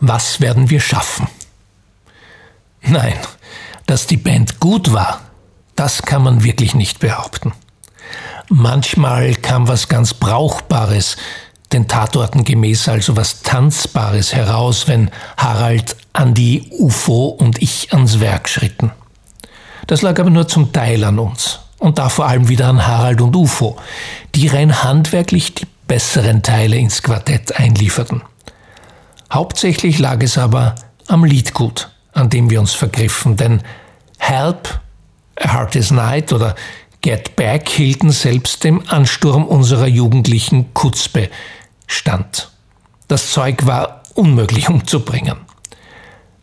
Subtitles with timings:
[0.00, 1.28] Was werden wir schaffen?
[2.82, 3.14] Nein,
[3.86, 5.20] dass die Band gut war,
[5.76, 7.52] das kann man wirklich nicht behaupten.
[8.48, 11.16] Manchmal kam was ganz Brauchbares,
[11.72, 18.48] den Tatorten gemäß also was Tanzbares heraus, wenn Harald, Andi, UFO und ich ans Werk
[18.48, 18.90] schritten.
[19.86, 23.20] Das lag aber nur zum Teil an uns und da vor allem wieder an Harald
[23.20, 23.76] und UFO,
[24.34, 28.22] die rein handwerklich die besseren Teile ins Quartett einlieferten.
[29.30, 30.74] Hauptsächlich lag es aber
[31.06, 33.62] am Liedgut, an dem wir uns vergriffen, denn
[34.18, 34.80] Help,
[35.36, 36.54] A Heart is Night oder
[37.00, 41.30] Get Back hielten selbst dem Ansturm unserer jugendlichen Kutzpe
[41.86, 42.50] stand.
[43.06, 45.36] Das Zeug war unmöglich umzubringen.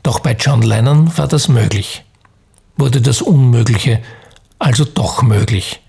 [0.02, 2.04] Doch bei John Lennon war das möglich.
[2.78, 4.02] Wurde das Unmögliche
[4.60, 5.82] also doch möglich.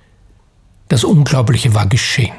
[0.88, 2.34] Das Unglaubliche war geschehen.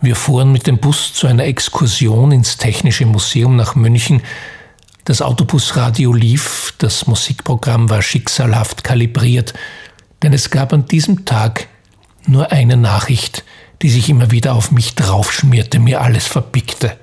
[0.00, 4.22] Wir fuhren mit dem Bus zu einer Exkursion ins Technische Museum nach München.
[5.04, 9.54] Das Autobusradio lief, das Musikprogramm war schicksalhaft kalibriert,
[10.22, 11.68] denn es gab an diesem Tag
[12.26, 13.44] nur eine Nachricht,
[13.82, 16.96] die sich immer wieder auf mich draufschmierte, mir alles verbickte.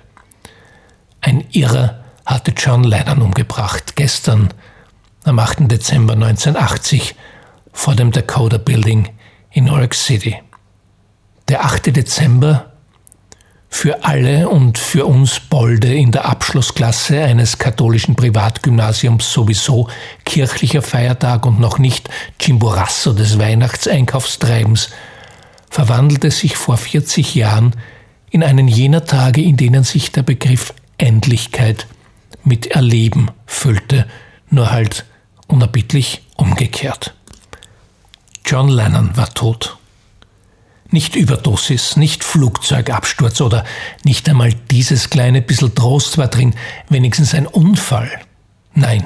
[1.22, 4.50] Ein Irrer hatte John Lennon umgebracht, gestern,
[5.24, 5.72] am 8.
[5.72, 7.16] Dezember 1980,
[7.72, 9.10] vor dem Dakota Building
[9.52, 10.36] in New York City.
[11.48, 11.96] Der 8.
[11.96, 12.73] Dezember
[13.74, 19.90] für alle und für uns Bolde in der Abschlussklasse eines katholischen Privatgymnasiums sowieso
[20.26, 22.08] kirchlicher Feiertag und noch nicht
[22.40, 24.92] Chimborasso des Weihnachtseinkaufstreibens,
[25.72, 27.76] verwandelte sich vor 40 Jahren
[28.30, 31.88] in einen jener Tage, in denen sich der Begriff Endlichkeit
[32.44, 34.06] mit Erleben füllte,
[34.52, 35.04] nur halt
[35.48, 37.16] unerbittlich umgekehrt.
[38.46, 39.78] John Lennon war tot.
[40.94, 43.66] Nicht Überdosis, nicht Flugzeugabsturz oder
[44.04, 46.54] nicht einmal dieses kleine bisschen Trost war drin,
[46.88, 48.12] wenigstens ein Unfall.
[48.76, 49.04] Nein,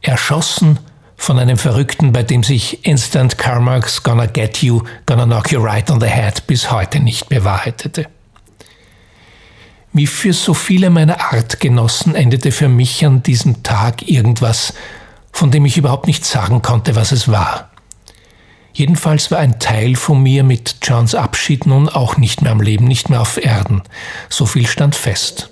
[0.00, 0.78] erschossen
[1.14, 5.90] von einem Verrückten, bei dem sich Instant Karma's Gonna Get You, Gonna Knock You Right
[5.90, 8.06] on the Head bis heute nicht bewahrheitete.
[9.92, 14.72] Wie für so viele meiner Artgenossen endete für mich an diesem Tag irgendwas,
[15.30, 17.68] von dem ich überhaupt nicht sagen konnte, was es war.
[18.76, 22.84] Jedenfalls war ein Teil von mir mit Johns Abschied nun auch nicht mehr am Leben,
[22.84, 23.80] nicht mehr auf Erden.
[24.28, 25.48] So viel stand fest.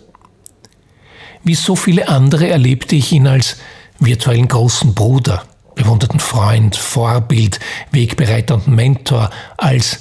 [1.43, 3.57] Wie so viele andere erlebte ich ihn als
[3.99, 7.61] virtuellen großen Bruder, bewunderten Freund, Vorbild,
[7.93, 10.01] Wegbereiter und Mentor, als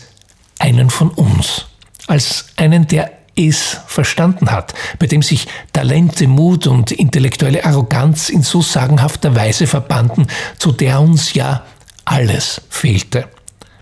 [0.59, 1.67] einen von uns,
[2.07, 8.43] als einen, der es verstanden hat, bei dem sich Talente, Mut und intellektuelle Arroganz in
[8.43, 10.27] so sagenhafter Weise verbanden,
[10.59, 11.63] zu der uns ja
[12.05, 13.27] alles fehlte.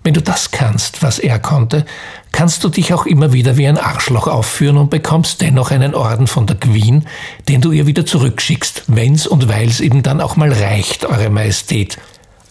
[0.04, 1.86] Wenn du das kannst, was er konnte,
[2.32, 6.26] kannst du dich auch immer wieder wie ein Arschloch aufführen und bekommst dennoch einen Orden
[6.26, 7.08] von der Queen,
[7.48, 12.00] den du ihr wieder zurückschickst, wenn's und weil's eben dann auch mal reicht, Eure Majestät.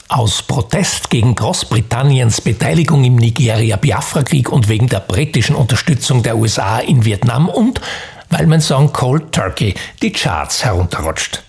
[0.09, 7.05] Aus Protest gegen Großbritanniens Beteiligung im Nigeria-Biafra-Krieg und wegen der britischen Unterstützung der USA in
[7.05, 7.81] Vietnam und
[8.29, 11.43] weil mein Song Cold Turkey die Charts herunterrutscht.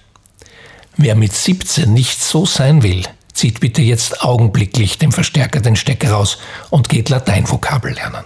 [0.97, 6.11] Wer mit 17 nicht so sein will, zieht bitte jetzt augenblicklich dem Verstärker den Stecker
[6.11, 6.37] raus
[6.69, 8.23] und geht Lateinvokabel lernen.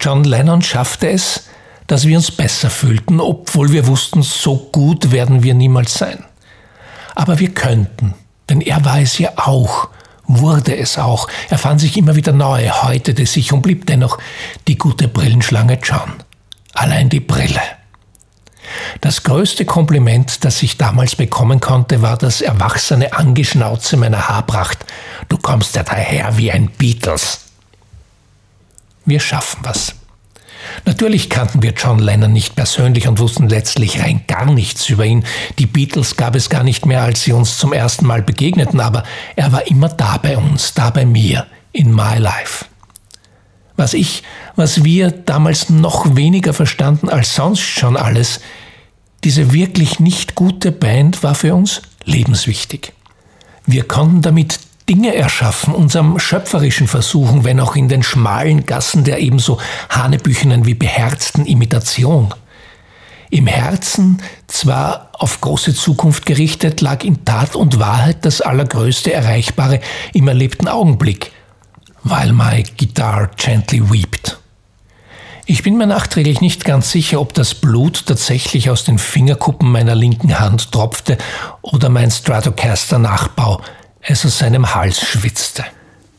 [0.00, 1.44] John Lennon schaffte es,
[1.86, 6.24] dass wir uns besser fühlten, obwohl wir wussten, so gut werden wir niemals sein.
[7.14, 8.14] Aber wir könnten,
[8.48, 9.88] denn er war es ja auch,
[10.26, 11.28] wurde es auch.
[11.48, 14.18] Er fand sich immer wieder neu, häutete sich und blieb dennoch
[14.68, 16.14] die gute Brillenschlange John.
[16.72, 17.60] Allein die Brille.
[19.06, 24.84] Das größte Kompliment, das ich damals bekommen konnte, war das erwachsene Angeschnauze meiner Haarpracht.
[25.28, 27.42] Du kommst ja daher wie ein Beatles.
[29.04, 29.94] Wir schaffen was.
[30.86, 35.24] Natürlich kannten wir John Lennon nicht persönlich und wussten letztlich rein gar nichts über ihn.
[35.60, 39.04] Die Beatles gab es gar nicht mehr, als sie uns zum ersten Mal begegneten, aber
[39.36, 42.64] er war immer da bei uns, da bei mir, in my life.
[43.76, 44.24] Was ich,
[44.56, 48.40] was wir damals noch weniger verstanden als sonst schon alles,
[49.26, 52.92] diese wirklich nicht gute Band war für uns lebenswichtig.
[53.66, 59.18] Wir konnten damit Dinge erschaffen, unserem schöpferischen Versuchen, wenn auch in den schmalen Gassen der
[59.18, 59.58] ebenso
[59.90, 62.32] hanebüchenen wie beherzten Imitation.
[63.28, 69.80] Im Herzen, zwar auf große Zukunft gerichtet, lag in Tat und Wahrheit das allergrößte Erreichbare
[70.12, 71.32] im erlebten Augenblick,
[72.04, 74.38] while my guitar gently wept.
[75.48, 79.94] Ich bin mir nachträglich nicht ganz sicher, ob das Blut tatsächlich aus den Fingerkuppen meiner
[79.94, 81.18] linken Hand tropfte
[81.62, 83.60] oder mein Stratocaster Nachbau
[84.00, 85.64] es aus seinem Hals schwitzte.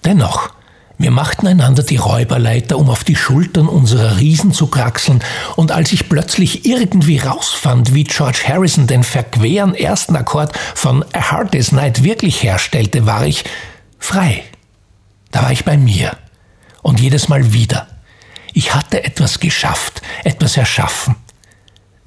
[0.05, 0.51] Dennoch,
[0.99, 5.23] Wir machten einander die Räuberleiter, um auf die Schultern unserer Riesen zu kraxeln,
[5.55, 11.31] und als ich plötzlich irgendwie rausfand, wie George Harrison den verqueren ersten Akkord von A
[11.31, 13.43] Hard Day's Night wirklich herstellte, war ich
[13.99, 14.43] frei.
[15.29, 16.17] Da war ich bei mir.
[16.81, 17.87] Und jedes Mal wieder.
[18.57, 21.15] Ich hatte etwas geschafft, etwas erschaffen.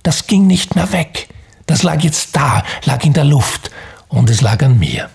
[0.02, 1.28] Das ging nicht mehr weg.
[1.66, 3.70] Das lag jetzt da, lag in der Luft
[4.08, 5.08] und es lag an mir.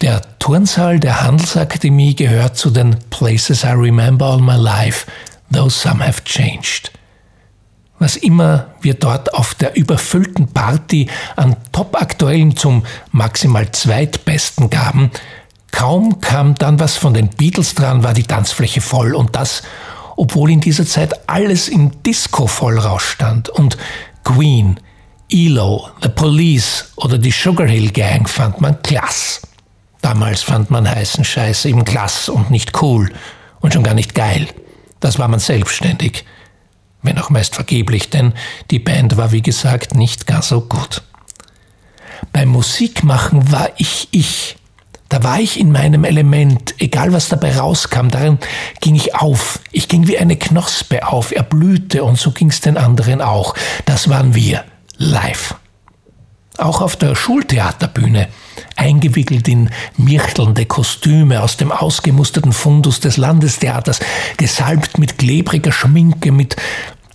[0.00, 5.06] Der Turnsaal der Handelsakademie gehört zu den Places I remember all my life,
[5.52, 6.90] though some have changed.
[8.00, 15.12] Was immer wir dort auf der überfüllten Party an Topaktuellen zum maximal zweitbesten gaben,
[15.70, 19.62] kaum kam dann was von den Beatles dran, war die Tanzfläche voll und das,
[20.16, 23.76] obwohl in dieser Zeit alles im Disco-Vollrausch stand und
[24.24, 24.80] Queen,
[25.30, 29.40] ELO, The Police oder die Sugar Hill Gang fand man klasse.
[30.02, 33.12] Damals fand man heißen Scheiß eben klass und nicht cool
[33.60, 34.48] und schon gar nicht geil.
[35.00, 36.24] Das war man selbstständig.
[37.02, 38.32] Wenn auch meist vergeblich, denn
[38.70, 41.02] die Band war wie gesagt nicht gar so gut.
[42.32, 44.56] Beim Musikmachen war ich ich.
[45.08, 48.38] Da war ich in meinem Element, egal was dabei rauskam, darin
[48.80, 49.60] ging ich auf.
[49.70, 53.54] Ich ging wie eine Knospe auf, erblühte und so ging's den anderen auch.
[53.84, 54.64] Das waren wir,
[54.96, 55.54] live.
[56.58, 58.28] Auch auf der Schultheaterbühne,
[58.76, 64.00] eingewickelt in mirchtelnde Kostüme aus dem ausgemusterten Fundus des Landestheaters,
[64.38, 66.56] gesalbt mit klebriger Schminke, mit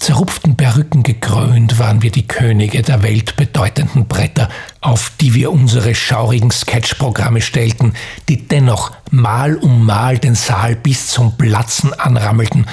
[0.02, 4.50] zerrupften Perücken gekrönt, waren wir die Könige der weltbedeutenden Bretter,
[4.82, 7.94] auf die wir unsere schaurigen Sketchprogramme stellten,
[8.28, 12.66] die dennoch mal um mal den Saal bis zum Platzen anrammelten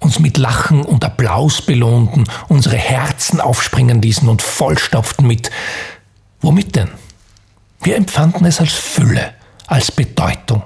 [0.00, 5.52] uns mit Lachen und Applaus belohnten, unsere Herzen aufspringen ließen und vollstopften mit
[6.40, 6.88] Womit denn?
[7.82, 9.34] Wir empfanden es als Fülle,
[9.68, 10.64] als Bedeutung.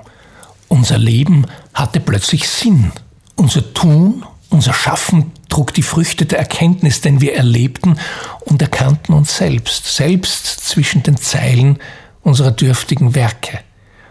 [0.69, 2.93] Unser Leben hatte plötzlich Sinn.
[3.35, 7.99] Unser Tun, unser Schaffen trug die Früchte der Erkenntnis, denn wir erlebten
[8.41, 11.79] und erkannten uns selbst, selbst zwischen den Zeilen
[12.21, 13.61] unserer dürftigen Werke.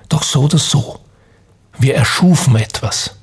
[0.09, 1.01] Doch so oder so,
[1.77, 3.17] wir erschufen etwas.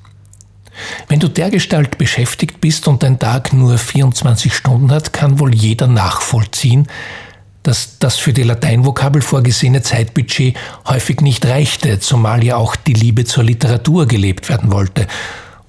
[1.08, 5.88] Wenn du dergestalt beschäftigt bist und dein Tag nur 24 Stunden hat, kann wohl jeder
[5.88, 6.86] nachvollziehen,
[7.64, 13.24] dass das für die Lateinvokabel vorgesehene Zeitbudget häufig nicht reichte, zumal ja auch die Liebe
[13.24, 15.08] zur Literatur gelebt werden wollte.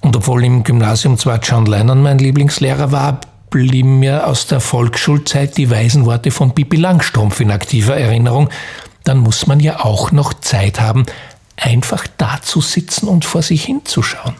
[0.04, 5.56] Und obwohl im Gymnasium zwar John Lennon mein Lieblingslehrer war, blieben mir aus der Volksschulzeit
[5.56, 8.50] die weisen Worte von Pippi Langstrumpf in aktiver Erinnerung.
[9.04, 11.06] Dann muss man ja auch noch Zeit haben,
[11.56, 14.34] einfach da zu sitzen und vor sich hinzuschauen.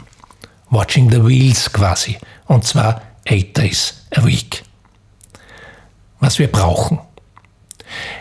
[0.69, 2.17] Watching the Wheels quasi.
[2.45, 4.63] Und zwar eight days a week.
[6.19, 6.99] Was wir brauchen,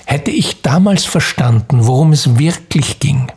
[0.07, 3.33] Hätte ich damals verstanden, worum es wirklich ging,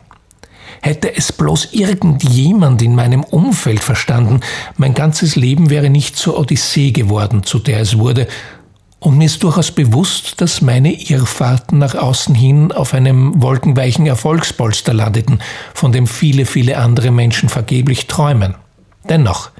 [0.80, 4.40] hätte es bloß irgendjemand in meinem Umfeld verstanden,
[4.76, 8.26] mein ganzes Leben wäre nicht zur Odyssee geworden, zu der es wurde,
[9.00, 14.92] und mir ist durchaus bewusst, dass meine Irrfahrten nach außen hin auf einem wolkenweichen Erfolgspolster
[14.92, 15.40] landeten,
[15.72, 18.56] von dem viele, viele andere Menschen vergeblich träumen.
[19.08, 19.50] Dennoch,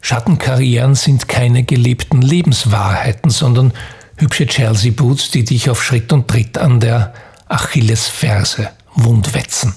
[0.00, 3.72] Schattenkarrieren sind keine gelebten Lebenswahrheiten, sondern
[4.16, 7.14] hübsche Chelsea Boots, die dich auf Schritt und Tritt an der
[7.48, 9.74] Achillesferse wundwetzen.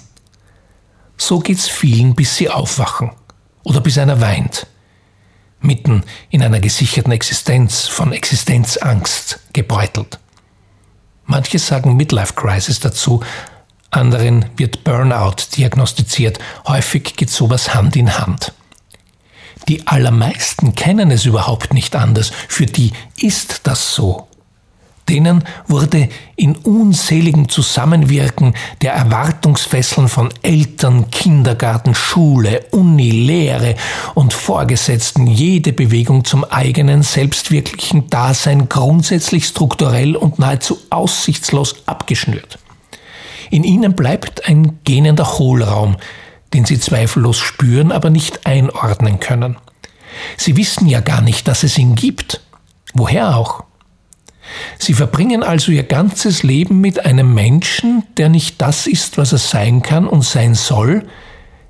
[1.18, 3.12] So geht's vielen, bis sie aufwachen
[3.64, 4.68] oder bis einer weint.
[5.60, 10.20] Mitten in einer gesicherten Existenz, von Existenzangst gebeutelt.
[11.26, 13.22] Manche sagen Midlife Crisis dazu,
[13.90, 16.40] anderen wird Burnout diagnostiziert.
[16.68, 18.54] Häufig geht sowas Hand in Hand.
[19.68, 22.32] Die allermeisten kennen es überhaupt nicht anders.
[22.48, 24.27] Für die ist das so.
[25.10, 33.76] Denen wurde in unseligem Zusammenwirken der Erwartungsfesseln von Eltern, Kindergarten, Schule, Uni, Lehre
[34.16, 42.60] und Vorgesetzten jede Bewegung zum eigenen selbstwirklichen Dasein grundsätzlich strukturell und nahezu aussichtslos abgeschnürt.
[43.50, 45.96] In ihnen bleibt ein gähnender Hohlraum,
[46.54, 49.58] den sie zweifellos spüren, aber nicht einordnen können.
[50.38, 52.42] Sie wissen ja gar nicht, dass es ihn gibt.
[52.94, 53.64] Woher auch?
[54.80, 59.38] Sie verbringen also ihr ganzes Leben mit einem Menschen, der nicht das ist, was er
[59.38, 61.08] sein kann und sein soll,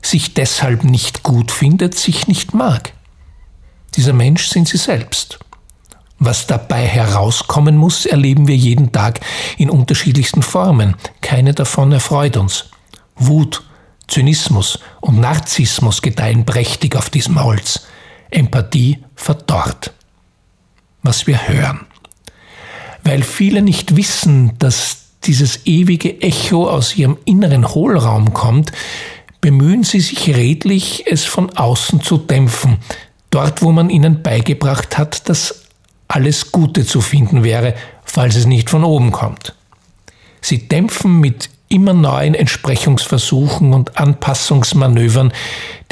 [0.01, 2.93] sich deshalb nicht gut findet, sich nicht mag.
[3.95, 5.39] Dieser Mensch sind sie selbst.
[6.19, 9.19] Was dabei herauskommen muss, erleben wir jeden Tag
[9.57, 10.95] in unterschiedlichsten Formen.
[11.21, 12.65] Keine davon erfreut uns.
[13.15, 13.63] Wut,
[14.07, 17.87] Zynismus und Narzissmus gedeihen prächtig auf diesem Holz.
[18.29, 19.93] Empathie verdorrt.
[21.03, 21.86] Was wir hören.
[23.07, 28.73] Weil viele nicht wissen, dass dieses ewige Echo aus ihrem inneren Hohlraum kommt,
[29.39, 32.79] bemühen sie sich redlich, es von außen zu dämpfen,
[33.29, 35.63] dort wo man ihnen beigebracht hat, dass
[36.09, 39.55] alles Gute zu finden wäre, falls es nicht von oben kommt.
[40.41, 45.31] Sie dämpfen mit immer neuen Entsprechungsversuchen und Anpassungsmanövern,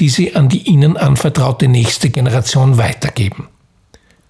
[0.01, 3.47] die sie an die ihnen anvertraute nächste Generation weitergeben.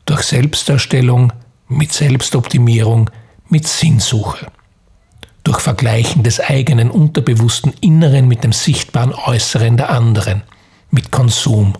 [0.05, 1.33] Durch Selbsterstellung,
[1.67, 3.09] mit Selbstoptimierung,
[3.49, 4.47] mit Sinnsuche.
[5.43, 10.43] Durch Vergleichen des eigenen unterbewussten Inneren mit dem sichtbaren Äußeren der anderen,
[10.89, 11.75] mit Konsum.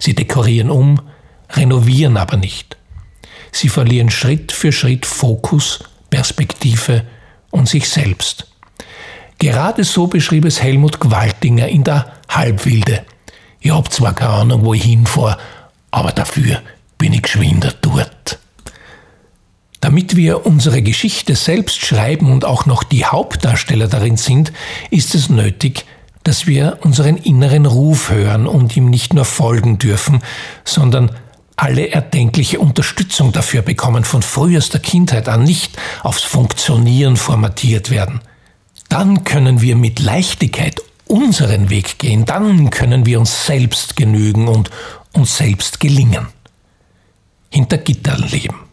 [0.00, 1.00] Sie dekorieren um,
[1.50, 2.76] renovieren aber nicht.
[3.52, 7.04] Sie verlieren Schritt für Schritt Fokus, Perspektive
[7.50, 8.48] und sich selbst.
[9.38, 13.04] Gerade so beschrieb es Helmut Gwaltinger in der Halbwilde.
[13.60, 15.38] Ich hab zwar keine Ahnung, wo ich hinfahre,
[15.90, 16.62] aber dafür
[16.98, 18.38] bin ich geschwinder dort.
[19.84, 24.50] Damit wir unsere Geschichte selbst schreiben und auch noch die Hauptdarsteller darin sind,
[24.90, 25.84] ist es nötig,
[26.22, 30.22] dass wir unseren inneren Ruf hören und ihm nicht nur folgen dürfen,
[30.64, 31.10] sondern
[31.56, 38.22] alle erdenkliche Unterstützung dafür bekommen von frühester Kindheit an, nicht aufs Funktionieren formatiert werden.
[38.88, 44.70] Dann können wir mit Leichtigkeit unseren Weg gehen, dann können wir uns selbst genügen und
[45.12, 46.28] uns selbst gelingen.
[47.50, 48.64] Hinter Gittern leben.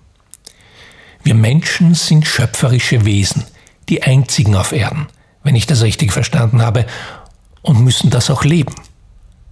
[1.24, 3.46] Wir Menschen sind schöpferische Wesen,
[3.90, 5.08] die einzigen auf Erden,
[5.44, 6.86] wenn ich das richtig verstanden habe,
[7.62, 8.74] und müssen das auch leben.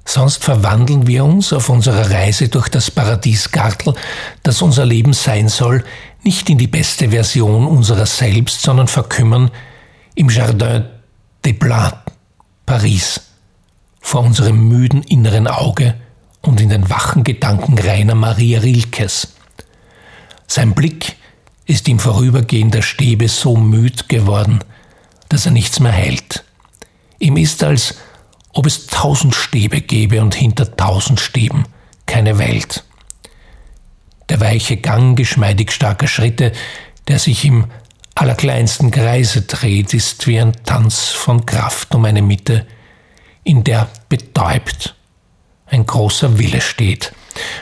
[0.04, 3.94] Sonst verwandeln wir uns auf unserer Reise durch das Paradiesgartel,
[4.42, 5.84] das unser Leben sein soll,
[6.24, 9.52] nicht in die beste Version unserer selbst, sondern verkümmern
[10.16, 10.86] im Jardin
[11.46, 12.12] des Plats,
[12.66, 13.22] Paris,
[14.02, 15.94] vor unserem müden inneren Auge
[16.42, 19.34] und in den wachen Gedanken Rainer Maria Rilkes.
[20.48, 21.18] Sein Blick
[21.70, 24.64] ist im Vorübergehen der Stäbe so müd geworden,
[25.30, 26.44] dass er nichts mehr hält.
[27.20, 28.00] Ihm ist, als
[28.54, 31.66] ob es tausend Stäbe gäbe und hinter tausend Stäben
[32.08, 32.84] keine Welt.
[34.30, 36.54] Der weiche Gang geschmeidig starker Schritte,
[37.08, 37.66] der sich im
[38.16, 42.66] allerkleinsten Kreise dreht, ist wie ein Tanz von Kraft um eine Mitte,
[43.44, 44.96] in der betäubt
[45.68, 47.14] ein großer Wille steht.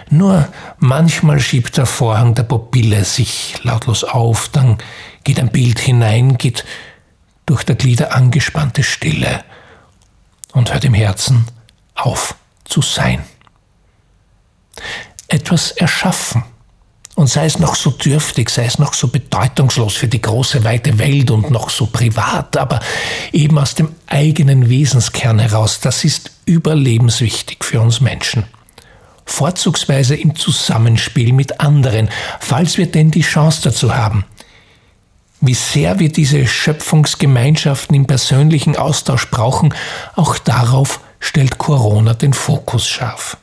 [0.10, 0.48] Nur
[0.79, 4.77] manchmal schiebt der Vorhang der Pupille sich lautlos auf, dann
[5.24, 6.65] geht ein Bild hinein, geht
[7.46, 9.43] durch der Glieder angespannte Stille
[10.53, 11.46] und hört im Herzen
[11.96, 13.24] auf zu sein.
[15.27, 16.43] Etwas erschaffen
[17.17, 21.00] und sei es noch so dürftig, sei es noch so bedeutungslos für die große weite
[21.00, 22.79] Welt und noch so privat, aber
[23.31, 28.46] eben aus dem eigenen Wesenskern heraus, das ist überlebenswichtig für uns Menschen.
[29.27, 34.25] Vorzugsweise im Zusammenspiel mit anderen, falls wir denn die Chance dazu haben.
[35.41, 39.74] Wie sehr wir diese Schöpfungsgemeinschaften im persönlichen Austausch brauchen,
[40.15, 43.38] auch darauf stellt Corona den Fokus scharf.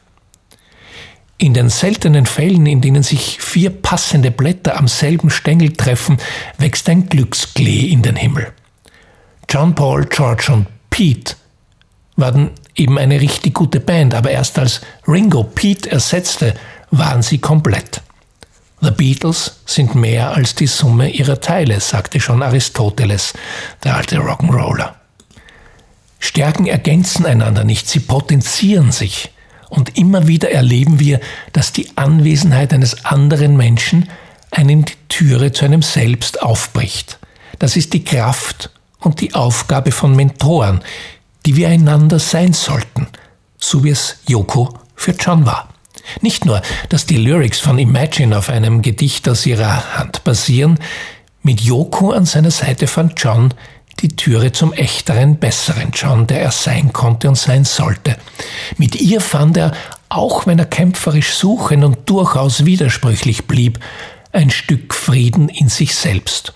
[1.37, 6.19] In den seltenen Fällen, in denen sich vier passende Blätter am selben Stängel treffen,
[6.59, 8.53] wächst ein Glücksklee in den Himmel.
[9.49, 11.37] John Paul, George und Pete
[12.17, 16.55] waren eben eine richtig gute Band, aber erst als Ringo Pete ersetzte,
[16.91, 18.03] waren sie komplett.
[18.81, 23.33] The Beatles sind mehr als die Summe ihrer Teile, sagte schon Aristoteles,
[23.83, 24.95] der alte Rock'n'Roller.
[26.19, 29.31] Stärken ergänzen einander nicht, sie potenzieren sich.
[29.69, 31.21] Und immer wieder erleben wir,
[31.53, 34.09] dass die Anwesenheit eines anderen Menschen
[34.51, 37.19] einem die Türe zu einem Selbst aufbricht.
[37.59, 40.81] Das ist die Kraft und die Aufgabe von Mentoren,
[41.47, 43.07] die wir einander sein sollten,
[43.59, 45.69] so wie es Yoko für John war.
[46.21, 50.79] Nicht nur, dass die Lyrics von Imagine auf einem Gedicht aus ihrer Hand basieren,
[51.43, 53.53] mit Yoko an seiner Seite fand John
[54.01, 58.17] die Türe zum echteren, besseren John, der er sein konnte und sein sollte.
[58.77, 59.73] Mit ihr fand er,
[60.09, 63.79] auch wenn er kämpferisch suchen und durchaus widersprüchlich blieb,
[64.33, 66.55] ein Stück Frieden in sich selbst.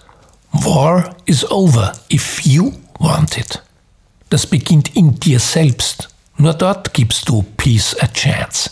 [0.52, 3.62] War is over if you want it.
[4.30, 6.08] Das beginnt in dir selbst.
[6.36, 8.70] Nur dort gibst du Peace a chance.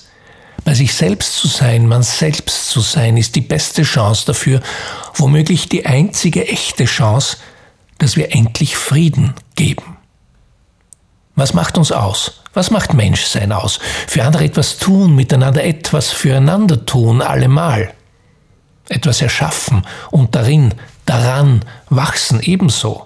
[0.64, 4.60] Bei sich selbst zu sein, man selbst zu sein, ist die beste Chance dafür,
[5.14, 7.36] womöglich die einzige echte Chance,
[7.98, 9.96] dass wir endlich Frieden geben.
[11.36, 12.42] Was macht uns aus?
[12.52, 13.78] Was macht Menschsein aus?
[14.08, 17.92] Für andere etwas tun, miteinander etwas füreinander tun, allemal.
[18.88, 23.05] Etwas erschaffen und darin, daran wachsen ebenso.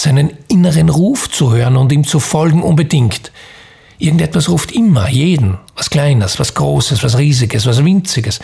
[0.00, 3.32] Seinen inneren Ruf zu hören und ihm zu folgen unbedingt.
[3.98, 8.40] Irgendetwas ruft immer, jeden, was Kleines, was Großes, was Riesiges, was Winziges.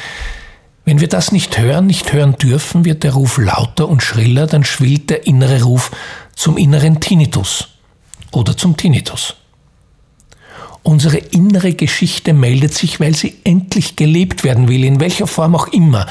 [0.84, 4.64] Wenn wir das nicht hören, nicht hören dürfen, wird der Ruf lauter und schriller, dann
[4.64, 5.92] schwillt der innere Ruf
[6.34, 7.68] zum inneren Tinnitus
[8.32, 9.36] oder zum Tinnitus.
[10.86, 15.66] Unsere innere Geschichte meldet sich, weil sie endlich gelebt werden will, in welcher Form auch
[15.66, 16.06] immer.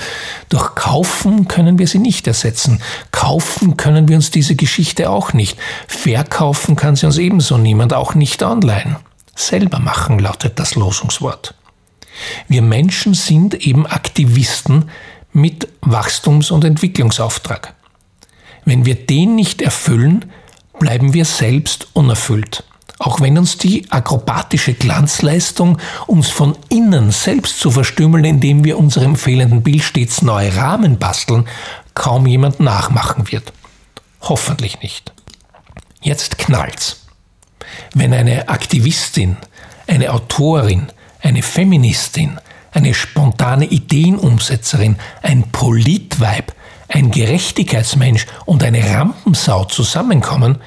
[0.49, 2.81] Durch Kaufen können wir sie nicht ersetzen.
[3.11, 5.57] Kaufen können wir uns diese Geschichte auch nicht.
[5.87, 8.97] Verkaufen kann sie uns ebenso niemand, auch nicht online.
[9.33, 11.53] Selber machen lautet das Losungswort.
[12.49, 14.89] Wir Menschen sind eben Aktivisten
[15.31, 17.75] mit Wachstums- und Entwicklungsauftrag.
[18.65, 20.25] Wenn wir den nicht erfüllen,
[20.79, 22.65] bleiben wir selbst unerfüllt.
[22.97, 29.15] Auch wenn uns die akrobatische Glanzleistung, uns von innen selbst zu verstümmeln, indem wir unserem
[29.15, 31.47] fehlenden Bild stets neue Rahmen basteln,
[31.93, 33.51] kaum jemand nachmachen wird.
[34.21, 35.13] Hoffentlich nicht.
[36.01, 37.01] Jetzt knallt's.
[37.93, 39.37] Wenn eine Aktivistin,
[39.87, 40.87] eine Autorin,
[41.21, 42.39] eine Feministin,
[42.71, 46.53] eine spontane Ideenumsetzerin, ein Politweib,
[46.87, 50.59] ein Gerechtigkeitsmensch und eine Rampensau zusammenkommen,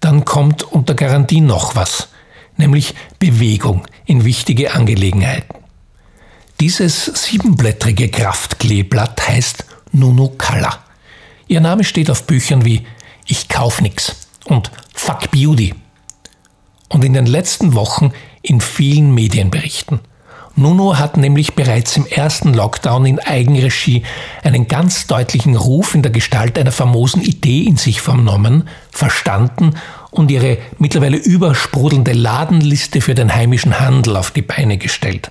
[0.00, 2.08] dann kommt unter Garantie noch was,
[2.56, 5.56] nämlich Bewegung in wichtige Angelegenheiten.
[6.60, 10.84] Dieses siebenblättrige Kraftkleeblatt heißt Nunu Kalla.
[11.46, 12.84] Ihr Name steht auf Büchern wie
[13.26, 15.74] Ich kauf nix und Fuck Beauty.
[16.88, 18.12] Und in den letzten Wochen
[18.42, 20.00] in vielen Medienberichten.
[20.58, 24.02] Nuno hat nämlich bereits im ersten Lockdown in Eigenregie
[24.42, 29.76] einen ganz deutlichen Ruf in der Gestalt einer famosen Idee in sich vernommen, verstanden
[30.10, 35.30] und ihre mittlerweile übersprudelnde Ladenliste für den heimischen Handel auf die Beine gestellt.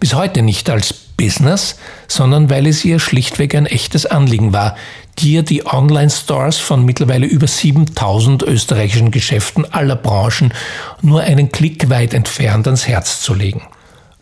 [0.00, 1.76] Bis heute nicht als Business,
[2.08, 4.74] sondern weil es ihr schlichtweg ein echtes Anliegen war,
[5.18, 10.54] dir die Online-Stores von mittlerweile über 7000 österreichischen Geschäften aller Branchen
[11.02, 13.60] nur einen Klick weit entfernt ans Herz zu legen.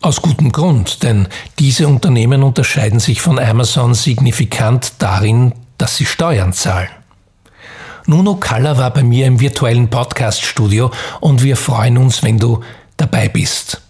[0.01, 6.53] Aus gutem Grund, denn diese Unternehmen unterscheiden sich von Amazon signifikant darin, dass sie Steuern
[6.53, 6.89] zahlen.
[8.05, 12.61] Nuno Kalla war bei mir im virtuellen Podcast-Studio und wir freuen uns, wenn du
[12.97, 13.81] dabei bist.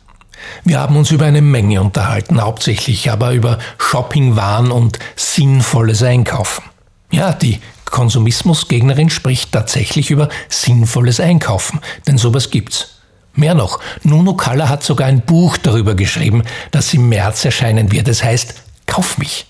[0.63, 6.63] Wir haben uns über eine Menge unterhalten, hauptsächlich aber über Shoppingwahn und sinnvolles Einkaufen.
[7.11, 12.94] Ja, die Konsumismusgegnerin spricht tatsächlich über sinnvolles Einkaufen, denn sowas gibt's.
[13.35, 18.07] Mehr noch, Nuno Kalla hat sogar ein Buch darüber geschrieben, das im März erscheinen wird.
[18.07, 19.45] Es heißt Kauf mich.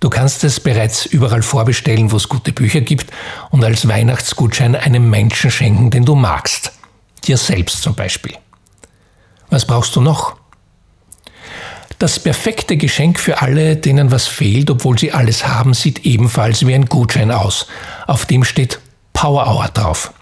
[0.00, 3.10] Du kannst es bereits überall vorbestellen, wo es gute Bücher gibt
[3.50, 6.72] und als Weihnachtsgutschein einem Menschen schenken, den du magst.
[7.24, 8.34] Dir selbst zum Beispiel.
[9.48, 10.36] Was brauchst du noch?
[11.98, 16.74] Das perfekte Geschenk für alle, denen was fehlt, obwohl sie alles haben, sieht ebenfalls wie
[16.74, 17.66] ein Gutschein aus.
[18.06, 18.80] Auf dem steht
[19.12, 20.12] Power Hour drauf.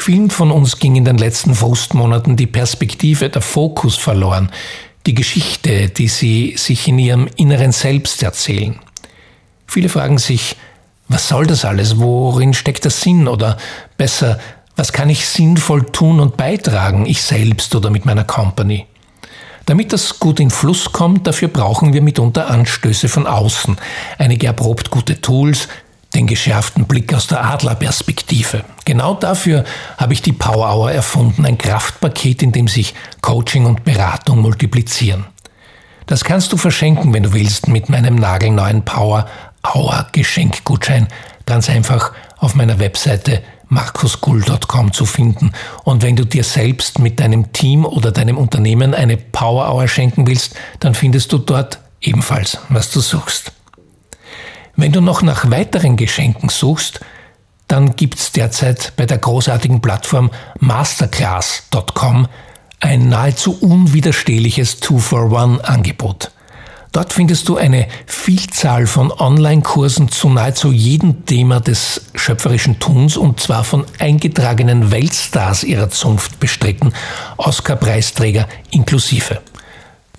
[0.00, 4.50] Vielen von uns ging in den letzten Frustmonaten die Perspektive, der Fokus verloren,
[5.04, 8.78] die Geschichte, die sie sich in ihrem inneren Selbst erzählen.
[9.66, 10.56] Viele fragen sich,
[11.08, 11.98] was soll das alles?
[11.98, 13.28] Worin steckt der Sinn?
[13.28, 13.58] Oder
[13.98, 14.40] besser,
[14.74, 18.86] was kann ich sinnvoll tun und beitragen, ich selbst oder mit meiner Company?
[19.66, 23.76] Damit das gut in Fluss kommt, dafür brauchen wir mitunter Anstöße von außen,
[24.16, 25.68] einige erprobt gute Tools,
[26.14, 28.64] den geschärften Blick aus der Adlerperspektive.
[28.84, 29.64] Genau dafür
[29.96, 35.26] habe ich die Power Hour erfunden, ein Kraftpaket, in dem sich Coaching und Beratung multiplizieren.
[36.06, 39.28] Das kannst du verschenken, wenn du willst, mit meinem nagelneuen Power
[39.62, 41.06] Hour Geschenkgutschein.
[41.46, 45.52] Ganz einfach auf meiner Webseite markusgull.com zu finden.
[45.84, 50.26] Und wenn du dir selbst mit deinem Team oder deinem Unternehmen eine Power Hour schenken
[50.26, 53.52] willst, dann findest du dort ebenfalls, was du suchst.
[54.80, 57.00] Wenn du noch nach weiteren Geschenken suchst,
[57.68, 62.26] dann gibt's derzeit bei der großartigen Plattform masterclass.com
[62.80, 66.30] ein nahezu unwiderstehliches Two-for-One-Angebot.
[66.92, 73.38] Dort findest du eine Vielzahl von Online-Kursen zu nahezu jedem Thema des schöpferischen Tuns und
[73.38, 76.94] zwar von eingetragenen Weltstars ihrer Zunft bestritten,
[77.36, 79.42] Oscar-Preisträger inklusive.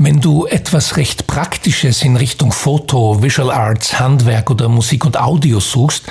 [0.04, 5.60] Wenn du etwas recht Praktisches in Richtung Foto, Visual Arts, Handwerk oder Musik und Audio
[5.60, 6.06] suchst,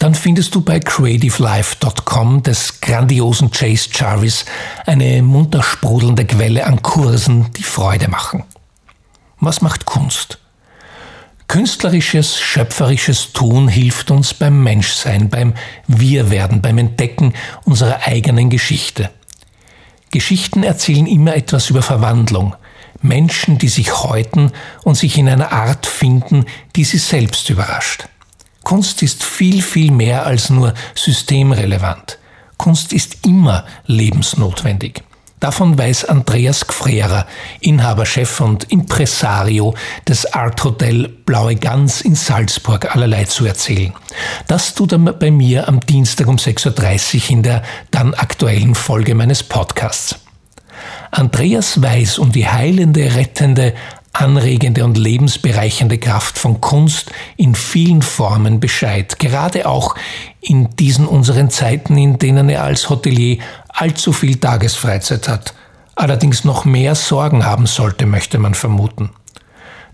[0.00, 4.46] dann findest du bei creativelife.com des grandiosen Chase Jarvis
[4.84, 8.42] eine munter sprudelnde Quelle an Kursen, die Freude machen.
[9.38, 10.40] Was macht Kunst?
[11.46, 15.54] Künstlerisches, schöpferisches Tun hilft uns beim Menschsein, beim
[15.86, 17.32] Wirwerden, beim Entdecken
[17.64, 19.08] unserer eigenen Geschichte.
[20.10, 22.56] Geschichten erzählen immer etwas über Verwandlung,
[23.02, 24.52] Menschen, die sich häuten
[24.84, 28.08] und sich in einer Art finden, die sie selbst überrascht.
[28.62, 32.18] Kunst ist viel, viel mehr als nur systemrelevant.
[32.56, 35.02] Kunst ist immer lebensnotwendig.
[35.38, 37.26] Davon weiß Andreas Gfrera,
[37.60, 39.74] Inhaber, Chef und Impresario
[40.08, 43.92] des Art Hotel Blaue Gans in Salzburg, allerlei zu erzählen.
[44.48, 49.14] Das tut er bei mir am Dienstag um 6.30 Uhr in der dann aktuellen Folge
[49.14, 50.25] meines Podcasts.
[51.16, 53.72] Andreas weiß um die heilende, rettende,
[54.12, 59.94] anregende und lebensbereichernde Kraft von Kunst in vielen Formen Bescheid, gerade auch
[60.42, 65.54] in diesen unseren Zeiten, in denen er als Hotelier allzu viel Tagesfreizeit hat,
[65.94, 69.08] allerdings noch mehr Sorgen haben sollte, möchte man vermuten.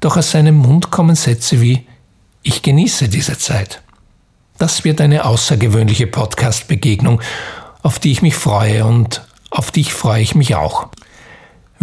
[0.00, 1.86] Doch aus seinem Mund kommen Sätze wie
[2.42, 3.80] Ich genieße diese Zeit.
[4.58, 7.20] Das wird eine außergewöhnliche Podcast-Begegnung,
[7.82, 10.88] auf die ich mich freue und auf die ich freue ich mich auch.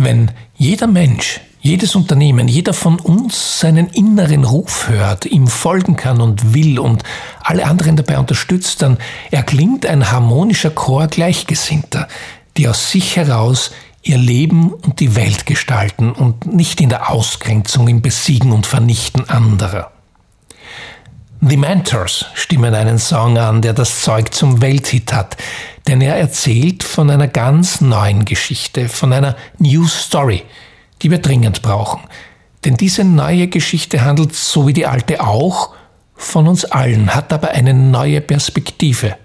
[0.01, 6.21] Wenn jeder Mensch jedes Unternehmen, jeder von uns seinen inneren Ruf hört, ihm folgen kann
[6.21, 7.03] und will und
[7.41, 8.97] alle anderen dabei unterstützt, dann
[9.29, 12.07] erklingt ein harmonischer Chor Gleichgesinnter,
[12.55, 17.89] die aus sich heraus ihr Leben und die Welt gestalten und nicht in der Ausgrenzung,
[17.89, 19.91] im Besiegen und Vernichten anderer.
[21.41, 25.37] The Mentors stimmen einen Song an, der das Zeug zum Welthit hat,
[25.87, 30.43] denn er erzählt von einer ganz neuen Geschichte, von einer New Story,
[31.01, 32.01] die wir dringend brauchen.
[32.65, 35.73] Denn diese neue Geschichte handelt, so wie die alte auch,
[36.13, 39.15] von uns allen, hat aber eine neue Perspektive.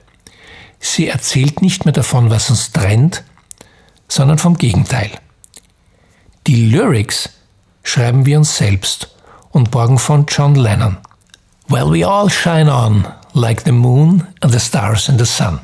[0.78, 3.24] Sie erzählt nicht mehr davon, was uns trennt,
[4.06, 5.10] sondern vom Gegenteil.
[6.46, 7.30] Die Lyrics
[7.82, 9.16] schreiben wir uns selbst
[9.50, 10.98] und borgen von John Lennon.
[11.68, 15.60] Well, we all shine on, like the moon and the stars and the sun.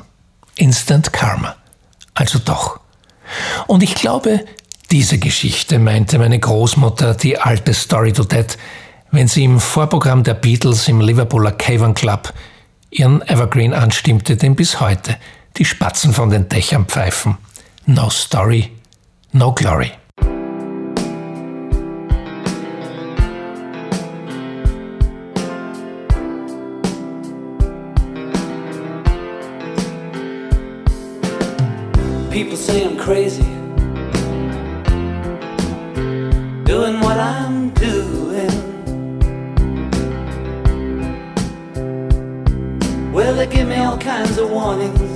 [0.57, 1.55] Instant Karma.
[2.13, 2.79] Also doch.
[3.67, 4.45] Und ich glaube,
[4.91, 8.57] diese Geschichte meinte meine Großmutter, die alte Story to Dead,
[9.11, 12.33] wenn sie im Vorprogramm der Beatles im Liverpooler Cavern Club
[12.89, 15.17] ihren Evergreen anstimmte, den bis heute
[15.57, 17.37] die Spatzen von den Dächern pfeifen.
[17.85, 18.71] No story,
[19.31, 19.91] no glory.
[33.11, 33.43] Crazy.
[36.63, 38.55] doing what I'm doing.
[43.11, 45.11] Well, they give me all kinds of warnings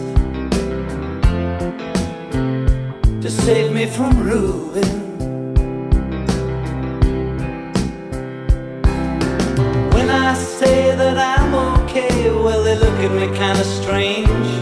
[3.23, 4.91] to save me from ruin.
[9.93, 14.54] When I say that I'm okay, well, they look at me kind of strange.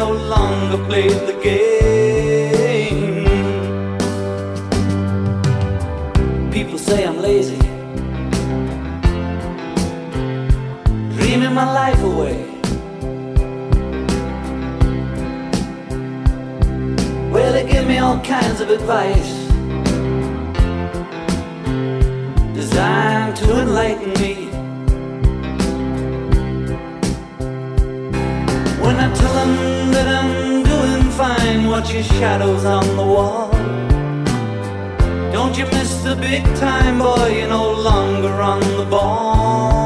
[0.00, 3.26] No longer play the game.
[6.50, 7.58] People say I'm lazy.
[11.16, 12.38] Dreaming my life away.
[17.30, 19.32] Well, they give me all kinds of advice
[22.54, 24.39] designed to enlighten me.
[31.88, 33.50] Your shadows on the wall.
[35.32, 37.28] Don't you miss the big time, boy?
[37.28, 39.79] You're no longer on the ball.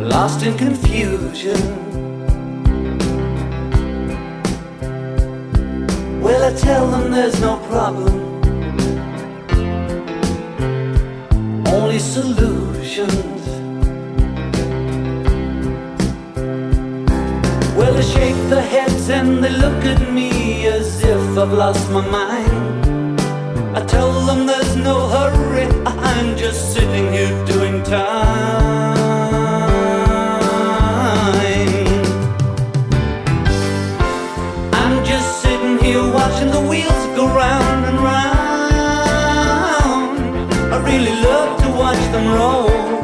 [0.00, 1.60] Lost in confusion.
[6.20, 8.30] Well, I tell them there's no problem.
[11.90, 13.46] only solutions.
[17.76, 22.06] Well, they shake their heads and they look at me as if I've lost my
[22.08, 22.69] mind.
[23.72, 28.98] I tell them there's no hurry, I'm just sitting here doing time.
[34.72, 38.40] I'm just sitting here watching the wheels go round and round.
[40.74, 42.99] I really love to watch them roll.